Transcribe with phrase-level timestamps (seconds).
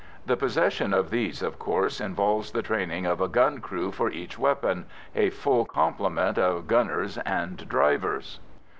[0.25, 4.39] The possession of these, of course, involves the training of a gun crew for each
[4.39, 4.85] weapon
[5.15, 8.39] a full complement of gunners and drivers.